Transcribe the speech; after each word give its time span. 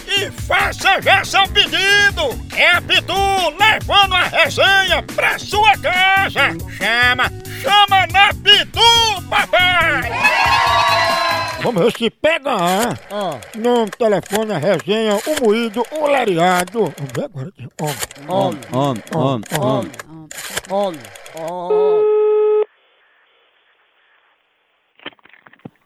e 0.08 0.30
faça 0.42 1.00
já 1.00 1.24
seu 1.24 1.46
pedido. 1.48 2.36
É 2.56 2.72
a 2.72 2.80
Pitu 2.80 3.14
levando 3.58 4.14
a 4.14 4.24
resenha 4.24 5.02
pra 5.14 5.38
sua 5.38 5.76
casa. 5.78 6.56
Chama, 6.78 7.30
chama 7.62 8.06
na 8.12 8.34
Pitu, 8.34 9.22
papai! 9.28 10.10
Vamos 11.62 11.84
ver 11.84 11.92
se 11.92 12.10
pega 12.10 12.56
ah. 12.58 13.38
Nome, 13.54 13.90
telefone, 13.90 14.54
resenha, 14.54 15.16
o 15.16 15.44
moído, 15.44 15.86
o 15.92 16.06
lariado. 16.06 16.92
Vamos 16.96 17.12
ver 17.14 17.24
agora. 17.24 17.52
Homem. 18.26 18.58
Homem, 18.72 19.02
homem, 19.14 19.44
homem, 20.70 21.00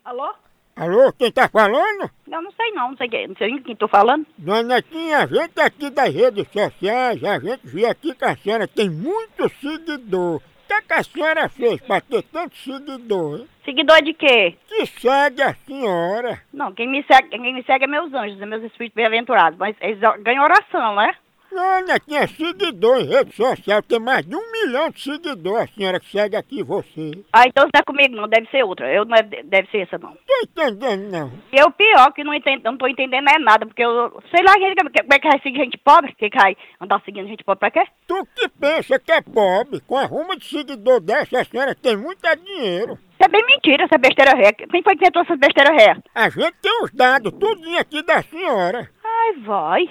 Alô? 0.05 0.35
Alô, 0.77 1.13
quem 1.13 1.31
tá 1.31 1.49
falando? 1.49 2.11
Eu 2.27 2.43
não 2.43 2.51
sei 2.53 2.73
não, 2.73 2.91
não 2.91 2.97
sei 2.97 3.09
quem, 3.09 3.29
não 3.29 3.37
sei 3.37 3.61
quem 3.61 3.77
tô 3.77 3.87
falando. 3.87 4.27
Dona 4.39 4.63
Netinha, 4.63 5.19
a 5.19 5.27
gente 5.27 5.61
aqui 5.61 5.91
das 5.91 6.15
redes 6.15 6.49
sociais, 6.49 7.23
a 7.23 7.39
gente 7.39 7.61
viu 7.67 7.89
aqui 7.89 8.15
que 8.15 8.25
a 8.25 8.37
senhora 8.37 8.67
tem 8.67 8.89
muito 8.89 9.49
seguidor. 9.61 10.37
O 10.37 10.43
que, 10.67 10.73
é 10.73 10.81
que 10.81 10.93
a 10.95 11.03
senhora 11.03 11.49
fez 11.49 11.81
pra 11.83 12.01
ter 12.01 12.23
tanto 12.23 12.57
seguidor, 12.57 13.41
hein? 13.41 13.49
Seguidor 13.65 14.03
de 14.03 14.15
quê? 14.15 14.57
Que 14.67 14.87
segue 14.87 15.43
a 15.43 15.55
senhora. 15.55 16.41
Não, 16.53 16.73
quem 16.73 16.89
me 16.89 17.05
segue, 17.05 17.29
quem 17.29 17.55
me 17.55 17.63
segue 17.65 17.85
é 17.85 17.87
meus 17.87 18.13
anjos, 18.15 18.41
é 18.41 18.47
meus 18.47 18.63
espíritos 18.63 18.97
bem-aventurados, 18.97 19.59
mas 19.59 19.77
eles 19.81 20.01
ganham 20.23 20.43
oração, 20.43 20.97
né? 20.97 21.15
Não, 21.55 21.87
Netinha, 21.87 22.27
seguidor 22.27 22.99
em 23.01 23.07
rede 23.07 23.33
social, 23.35 23.81
tem 23.83 24.01
mais 24.01 24.27
de 24.27 24.35
um 24.35 24.53
milhão 24.53 24.91
de 24.91 25.01
seguidores, 25.01 25.71
a 25.71 25.75
senhora 25.75 26.01
que 26.01 26.11
segue 26.11 26.35
aqui 26.37 26.63
você. 26.65 27.13
Ah, 27.33 27.45
então 27.47 27.65
não 27.65 27.81
é 27.81 27.83
comigo 27.85 28.17
não, 28.17 28.27
deve 28.29 28.49
ser 28.51 28.65
outra. 28.65 28.93
Eu 28.93 29.05
não 29.05 29.17
é, 29.17 29.23
deve 29.23 29.69
ser 29.71 29.83
essa 29.83 29.97
não. 29.99 30.11
Tô 30.27 30.35
entendendo, 30.43 31.11
não. 31.13 31.33
E 31.53 31.59
é 31.61 31.65
o 31.65 31.71
pior, 31.71 32.13
que 32.13 32.25
não, 32.25 32.35
entendo, 32.35 32.63
não 32.65 32.77
tô 32.77 32.89
entendendo 32.89 33.29
é 33.29 33.39
nada, 33.39 33.65
porque 33.67 33.85
eu 33.85 34.21
sei 34.35 34.43
lá 34.45 34.53
quem- 34.55 34.75
como 34.75 35.15
é 35.15 35.19
que 35.21 35.29
vai 35.29 35.41
seguir 35.43 35.59
gente 35.59 35.79
pobre, 35.79 36.13
que 36.15 36.29
vai 36.35 36.57
andar 36.81 37.01
seguindo 37.05 37.29
gente 37.29 37.45
pobre 37.45 37.61
pra 37.61 37.71
quê? 37.71 37.89
Tu 38.09 38.27
que 38.35 38.49
pensa 38.49 38.99
que 38.99 39.13
é 39.13 39.23
pobre, 39.23 39.81
com 39.87 39.97
a 39.97 40.05
ruma 40.07 40.37
de 40.37 40.45
seguidor 40.47 41.01
dessa, 41.01 41.41
a 41.41 41.45
senhora 41.45 41.75
tem 41.75 41.97
muito 41.97 42.27
é 42.27 42.35
dinheiro. 42.35 42.95
Isso 42.95 43.23
é 43.23 43.29
bem 43.29 43.47
mentira, 43.47 43.85
essa 43.85 43.97
besteira 43.97 44.33
ré. 44.37 44.53
Quem 44.53 44.83
foi 44.83 44.97
que 44.97 45.05
inventou 45.05 45.23
essa 45.23 45.37
besteira 45.37 45.73
ré? 45.73 45.97
A 46.15 46.29
gente 46.29 46.53
tem 46.61 46.83
os 46.83 46.91
dados, 46.93 47.33
tudinho 47.33 47.79
aqui 47.79 48.03
da 48.03 48.21
senhora. 48.23 48.91
Ai, 49.05 49.33
vai. 49.41 49.89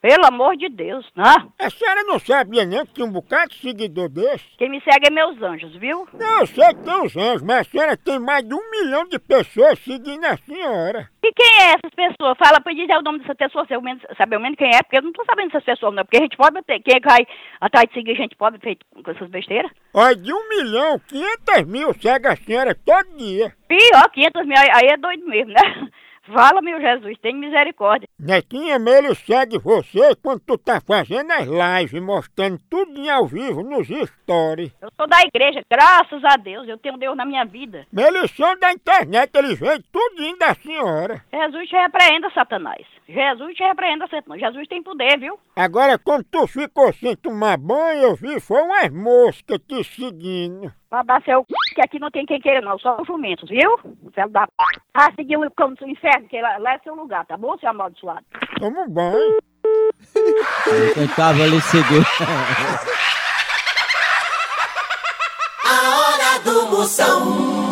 Pelo 0.00 0.26
amor 0.26 0.56
de 0.56 0.68
Deus, 0.68 1.04
né? 1.16 1.24
A 1.58 1.70
senhora 1.70 2.04
não 2.04 2.20
sabia 2.20 2.64
nem 2.64 2.86
que 2.86 2.94
tinha 2.94 3.06
um 3.06 3.10
bocado 3.10 3.50
de 3.50 3.56
seguidor 3.60 4.08
desse? 4.08 4.44
Quem 4.56 4.70
me 4.70 4.80
segue 4.80 5.08
é 5.08 5.10
meus 5.10 5.42
anjos, 5.42 5.74
viu? 5.76 6.06
Não, 6.14 6.40
eu 6.40 6.46
sei 6.46 6.66
que 6.68 6.84
tem 6.84 7.02
os 7.04 7.16
anjos, 7.16 7.42
mas 7.42 7.60
a 7.66 7.70
senhora 7.70 7.96
tem 7.96 8.18
mais 8.20 8.46
de 8.46 8.54
um 8.54 8.70
milhão 8.70 9.04
de 9.08 9.18
pessoas 9.18 9.76
seguindo 9.80 10.24
a 10.24 10.36
senhora. 10.36 11.08
E 11.22 11.32
quem 11.32 11.62
é 11.62 11.74
essas 11.74 11.92
pessoas? 11.94 12.38
Fala 12.38 12.60
pra 12.60 12.72
dizer 12.72 12.96
o 12.96 13.02
nome 13.02 13.18
dessa 13.18 13.34
pessoa, 13.34 13.66
se 13.66 13.74
eu 13.74 13.82
menos, 13.82 14.02
saber 14.16 14.36
ao 14.36 14.42
menos 14.42 14.56
quem 14.56 14.68
é, 14.68 14.82
porque 14.82 14.98
eu 14.98 15.02
não 15.02 15.12
tô 15.12 15.24
sabendo 15.24 15.48
dessas 15.48 15.64
pessoas, 15.64 15.94
não. 15.94 16.04
Porque 16.04 16.18
gente 16.18 16.36
pobre. 16.36 16.62
Quem 16.62 16.96
é 16.96 17.00
que 17.00 17.08
vai 17.08 17.26
atrás 17.60 17.88
de 17.88 17.94
seguir 17.94 18.14
gente 18.14 18.36
pobre 18.36 18.60
feito 18.60 18.86
com 18.94 19.10
essas 19.10 19.28
besteiras? 19.28 19.70
Olha, 19.92 20.14
de 20.14 20.32
um 20.32 20.48
milhão, 20.48 21.00
quinhentos 21.08 21.64
mil 21.66 21.92
segue 22.00 22.28
a 22.28 22.36
senhora 22.36 22.74
todo 22.74 23.16
dia. 23.16 23.52
Pior, 23.66 24.10
500 24.12 24.46
mil, 24.46 24.56
aí 24.58 24.88
é 24.92 24.96
doido 24.96 25.26
mesmo, 25.26 25.52
né? 25.52 25.88
Fala, 26.32 26.60
meu 26.60 26.80
Jesus, 26.80 27.16
tem 27.18 27.34
misericórdia. 27.34 28.08
Netinha, 28.18 28.76
ele 28.76 29.14
segue 29.14 29.58
você 29.58 30.14
quando 30.16 30.40
tu 30.40 30.58
tá 30.58 30.80
fazendo 30.80 31.30
as 31.32 31.46
lives, 31.46 32.02
mostrando 32.02 32.58
tudo 32.68 33.08
ao 33.08 33.26
vivo 33.26 33.62
nos 33.62 33.88
stories. 33.88 34.72
Eu 34.80 34.90
sou 34.96 35.06
da 35.06 35.20
igreja, 35.22 35.62
graças 35.70 36.22
a 36.24 36.36
Deus, 36.36 36.68
eu 36.68 36.76
tenho 36.78 36.98
Deus 36.98 37.16
na 37.16 37.24
minha 37.24 37.44
vida. 37.44 37.86
Eles 37.96 38.30
são 38.32 38.58
da 38.58 38.72
internet, 38.72 39.34
eles 39.34 39.58
veem 39.58 39.82
tudinho 39.90 40.38
da 40.38 40.54
senhora. 40.54 41.24
Jesus 41.32 41.68
te 41.68 41.76
repreenda, 41.76 42.30
Satanás. 42.30 42.86
Jesus 43.08 43.56
te 43.56 43.62
repreenda, 43.64 44.06
Satanás. 44.08 44.40
Jesus 44.40 44.68
tem 44.68 44.82
poder, 44.82 45.18
viu? 45.18 45.38
Agora, 45.56 45.98
quando 45.98 46.24
tu 46.24 46.46
ficou 46.46 46.92
sem 46.92 47.16
tomar 47.16 47.56
banho, 47.56 48.02
eu 48.02 48.16
vi, 48.16 48.38
foi 48.38 48.60
umas 48.60 48.90
moscas 48.90 49.58
te 49.66 49.82
seguindo. 49.82 50.72
Pra 50.90 51.02
dar 51.02 51.22
seu 51.22 51.40
c... 51.40 51.74
que 51.74 51.80
aqui 51.82 51.98
não 51.98 52.10
tem 52.10 52.24
quem 52.24 52.40
queira, 52.40 52.62
não, 52.62 52.78
só 52.78 52.96
os 53.00 53.06
jumentos, 53.06 53.48
viu? 53.48 53.78
Filho 54.14 54.28
da 54.30 54.46
p. 54.46 54.52
Ah, 54.94 55.12
seguiu 55.14 55.40
o 55.40 55.50
cão 55.50 55.74
do 55.74 55.86
inferno, 55.86 56.26
que 56.28 56.40
lá, 56.40 56.56
lá 56.58 56.74
é 56.74 56.78
seu 56.78 56.94
lugar, 56.94 57.26
tá 57.26 57.36
bom, 57.36 57.58
seu 57.58 57.68
amaldiçoado? 57.68 58.24
Toma 58.58 58.80
um 58.80 58.88
banho. 58.88 59.38
Quem 60.94 61.08
tava 61.08 61.42
ali 61.42 61.60
seguiu. 61.60 62.02
A 65.64 65.98
hora 65.98 66.38
do 66.44 66.70
Moção. 66.70 67.67